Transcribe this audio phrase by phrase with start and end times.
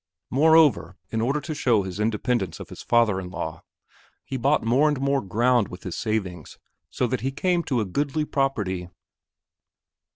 [0.31, 3.61] Moreover, in order to show his independence of his father in law,
[4.25, 6.57] he bought more and more ground with his savings
[6.89, 8.87] so that he came to own a goodly property.